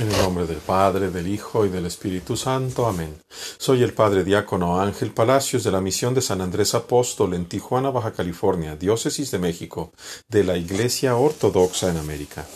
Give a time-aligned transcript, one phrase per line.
[0.00, 2.86] En el nombre del Padre, del Hijo y del Espíritu Santo.
[2.86, 3.20] Amén.
[3.58, 7.90] Soy el Padre Diácono Ángel Palacios de la Misión de San Andrés Apóstol en Tijuana,
[7.90, 9.92] Baja California, Diócesis de México,
[10.26, 12.46] de la Iglesia Ortodoxa en América.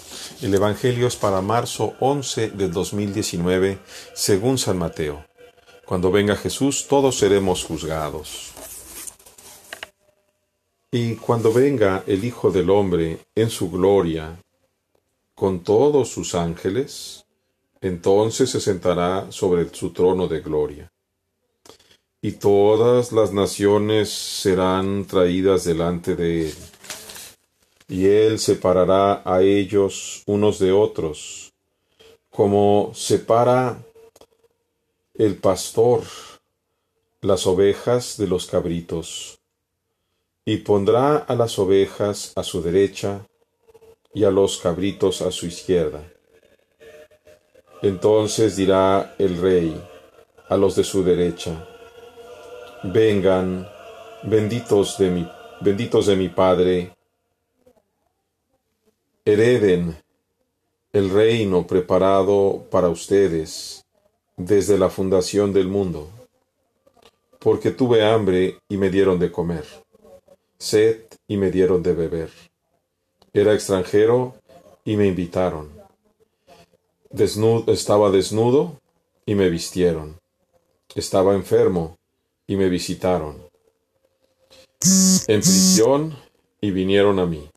[0.40, 3.78] El Evangelio es para marzo 11 del 2019,
[4.14, 5.26] según San Mateo.
[5.84, 8.52] Cuando venga Jesús, todos seremos juzgados.
[10.90, 14.40] Y cuando venga el Hijo del Hombre en su gloria,
[15.34, 17.23] con todos sus ángeles,
[17.84, 20.90] entonces se sentará sobre su trono de gloria.
[22.22, 26.54] Y todas las naciones serán traídas delante de él.
[27.86, 31.52] Y él separará a ellos unos de otros,
[32.30, 33.84] como separa
[35.12, 36.04] el pastor
[37.20, 39.38] las ovejas de los cabritos,
[40.46, 43.26] y pondrá a las ovejas a su derecha
[44.14, 46.13] y a los cabritos a su izquierda.
[47.84, 49.78] Entonces dirá el rey
[50.48, 51.68] a los de su derecha,
[52.82, 53.68] vengan,
[54.22, 56.96] benditos de mi, benditos de mi Padre,
[59.22, 59.98] hereden
[60.94, 63.84] el reino preparado para ustedes
[64.38, 66.08] desde la fundación del mundo,
[67.38, 69.66] porque tuve hambre y me dieron de comer,
[70.56, 72.30] sed y me dieron de beber,
[73.34, 74.36] era extranjero
[74.86, 75.83] y me invitaron
[77.16, 78.80] estaba desnudo
[79.26, 80.18] y me vistieron.
[80.94, 81.96] Estaba enfermo
[82.46, 83.42] y me visitaron.
[85.28, 86.16] En prisión
[86.60, 87.48] y vinieron a mí.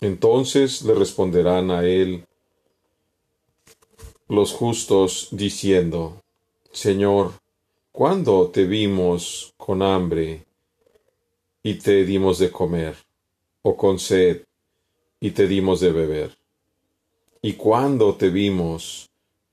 [0.00, 2.24] Entonces le responderán a él
[4.28, 6.20] los justos diciendo,
[6.72, 7.32] Señor,
[7.92, 10.44] ¿cuándo te vimos con hambre
[11.62, 12.96] y te dimos de comer,
[13.62, 14.44] o con sed
[15.20, 16.39] y te dimos de beber?
[17.42, 19.08] Y cuando te vimos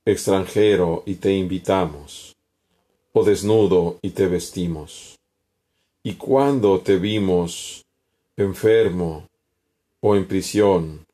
[0.06, 2.36] extranjero y te invitamos,
[3.14, 5.18] o desnudo y te vestimos,
[6.04, 7.86] y cuando te vimos
[8.36, 9.28] enfermo
[10.02, 11.06] o en prisión,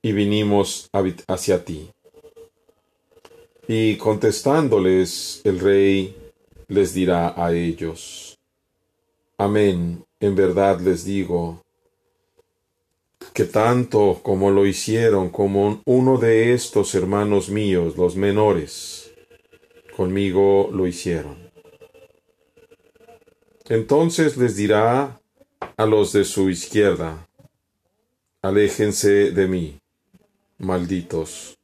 [0.00, 0.88] y vinimos
[1.26, 1.90] hacia ti.
[3.66, 6.16] Y contestándoles el rey
[6.68, 8.38] les dirá a ellos,
[9.36, 11.62] Amén, en verdad les digo,
[13.32, 19.12] que tanto como lo hicieron como uno de estos hermanos míos, los menores,
[19.96, 21.36] conmigo lo hicieron.
[23.68, 25.20] Entonces les dirá
[25.76, 27.28] a los de su izquierda,
[28.42, 29.78] aléjense de mí,
[30.58, 31.58] malditos,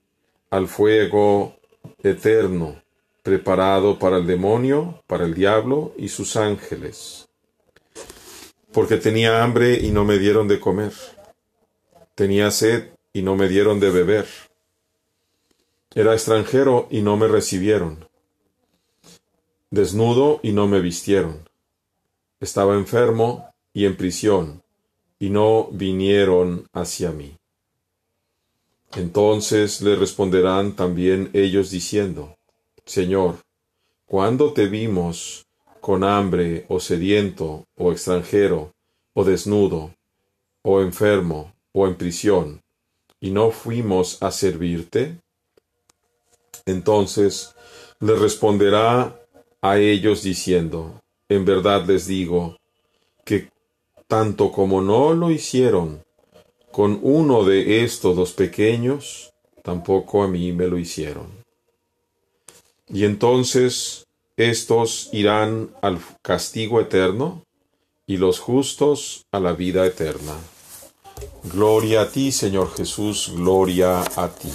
[0.50, 1.56] al fuego
[2.03, 2.82] eterno,
[3.22, 7.28] preparado para el demonio, para el diablo y sus ángeles,
[8.72, 10.92] porque tenía hambre y no me dieron de comer
[12.14, 14.26] Tenía sed y no me dieron de beber.
[15.94, 18.08] Era extranjero y no me recibieron.
[19.70, 21.48] Desnudo y no me vistieron.
[22.38, 24.62] Estaba enfermo y en prisión
[25.19, 27.36] y no vinieron hacia mí.
[28.94, 32.36] Entonces le responderán también ellos diciendo,
[32.84, 33.38] Señor,
[34.06, 35.47] ¿cuándo te vimos
[35.80, 38.72] con hambre o sediento o extranjero
[39.14, 39.94] o desnudo
[40.62, 42.62] o enfermo o en prisión,
[43.20, 45.18] y no fuimos a servirte?
[46.64, 47.54] Entonces
[48.00, 49.20] le responderá
[49.60, 52.56] a ellos diciendo, en verdad les digo,
[53.24, 53.50] que
[54.06, 56.04] tanto como no lo hicieron
[56.70, 61.26] con uno de estos dos pequeños, tampoco a mí me lo hicieron.
[62.88, 64.06] Y entonces
[64.36, 67.42] estos irán al castigo eterno
[68.06, 70.36] y los justos a la vida eterna.
[71.44, 74.50] Gloria a ti, Señor Jesús, gloria a ti.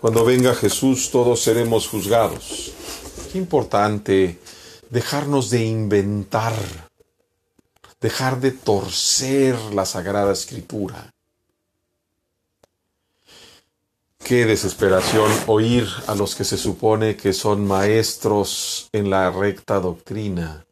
[0.00, 2.72] Cuando venga Jesús todos seremos juzgados.
[3.32, 4.38] Qué importante
[4.90, 6.54] dejarnos de inventar,
[8.00, 11.12] dejar de torcer la Sagrada Escritura.
[14.18, 20.64] Qué desesperación oír a los que se supone que son maestros en la recta doctrina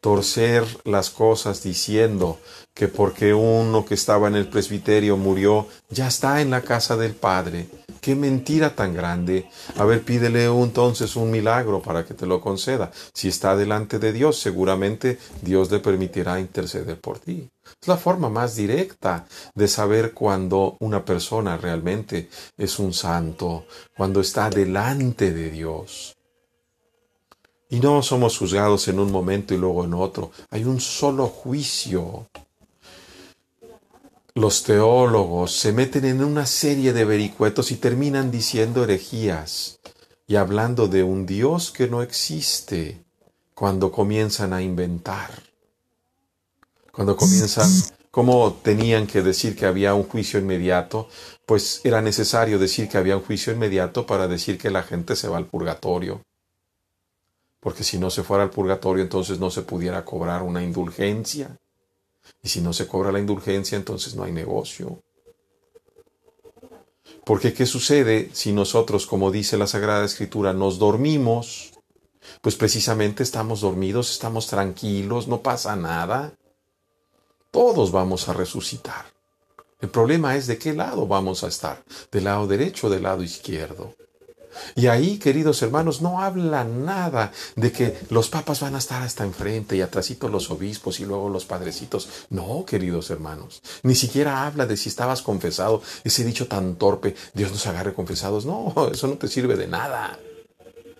[0.00, 2.38] torcer las cosas diciendo
[2.74, 7.14] que porque uno que estaba en el presbiterio murió, ya está en la casa del
[7.14, 7.68] Padre.
[8.00, 9.48] Qué mentira tan grande.
[9.76, 12.92] A ver, pídele entonces un milagro para que te lo conceda.
[13.12, 17.48] Si está delante de Dios, seguramente Dios le permitirá interceder por ti.
[17.80, 23.66] Es la forma más directa de saber cuando una persona realmente es un santo,
[23.96, 26.15] cuando está delante de Dios.
[27.68, 30.30] Y no somos juzgados en un momento y luego en otro.
[30.50, 32.28] Hay un solo juicio.
[34.34, 39.78] los teólogos se meten en una serie de vericuetos y terminan diciendo herejías
[40.26, 43.02] y hablando de un Dios que no existe
[43.54, 45.30] cuando comienzan a inventar.
[46.92, 47.70] Cuando comienzan,
[48.10, 51.08] como tenían que decir que había un juicio inmediato,
[51.46, 55.28] pues era necesario decir que había un juicio inmediato para decir que la gente se
[55.28, 56.22] va al purgatorio.
[57.66, 61.58] Porque si no se fuera al purgatorio, entonces no se pudiera cobrar una indulgencia.
[62.40, 65.02] Y si no se cobra la indulgencia, entonces no hay negocio.
[67.24, 71.72] Porque ¿qué sucede si nosotros, como dice la Sagrada Escritura, nos dormimos?
[72.40, 76.34] Pues precisamente estamos dormidos, estamos tranquilos, no pasa nada.
[77.50, 79.06] Todos vamos a resucitar.
[79.80, 83.24] El problema es de qué lado vamos a estar, del lado derecho o del lado
[83.24, 83.92] izquierdo.
[84.74, 89.24] Y ahí, queridos hermanos, no habla nada de que los papas van a estar hasta
[89.24, 92.08] enfrente y atrásito los obispos y luego los padrecitos.
[92.30, 93.62] No, queridos hermanos.
[93.82, 95.82] Ni siquiera habla de si estabas confesado.
[96.04, 98.46] Ese dicho tan torpe, Dios nos agarre confesados.
[98.46, 100.18] No, eso no te sirve de nada.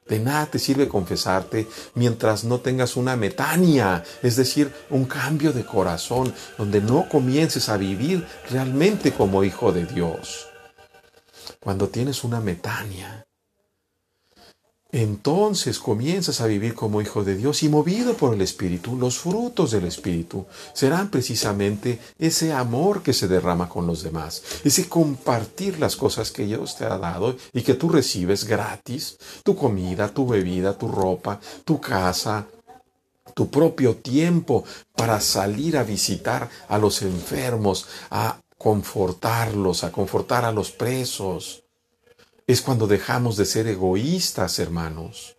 [0.09, 5.67] De nada te sirve confesarte mientras no tengas una metania, es decir, un cambio de
[5.67, 10.47] corazón, donde no comiences a vivir realmente como hijo de Dios.
[11.59, 13.26] Cuando tienes una metania,
[14.97, 19.73] entonces comienzas a vivir como hijo de Dios y movido por el Espíritu, los frutos
[19.73, 25.97] del Espíritu serán precisamente ese amor que se derrama con los demás, ese compartir las
[25.97, 30.79] cosas que Dios te ha dado y que tú recibes gratis, tu comida, tu bebida,
[30.79, 32.47] tu ropa, tu casa,
[33.35, 34.65] tu propio tiempo
[34.95, 41.66] para salir a visitar a los enfermos, a confortarlos, a confortar a los presos
[42.47, 45.37] es cuando dejamos de ser egoístas, hermanos.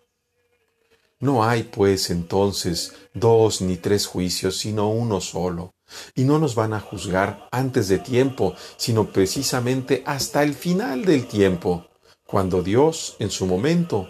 [1.20, 5.74] No hay, pues, entonces dos ni tres juicios, sino uno solo.
[6.14, 11.26] Y no nos van a juzgar antes de tiempo, sino precisamente hasta el final del
[11.26, 11.86] tiempo,
[12.26, 14.08] cuando Dios, en su momento,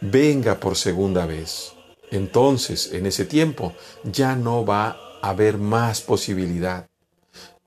[0.00, 1.74] venga por segunda vez.
[2.10, 3.74] Entonces, en ese tiempo,
[4.04, 6.88] ya no va a haber más posibilidad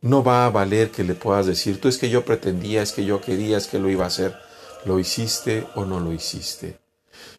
[0.01, 3.05] no va a valer que le puedas decir, tú es que yo pretendía, es que
[3.05, 4.35] yo quería, es que lo iba a hacer.
[4.85, 6.79] ¿Lo hiciste o no lo hiciste?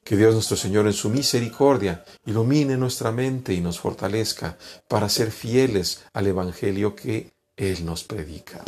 [0.05, 4.59] Que Dios nuestro Señor en su misericordia ilumine nuestra mente y nos fortalezca
[4.89, 8.63] para ser fieles al Evangelio que Él nos predica.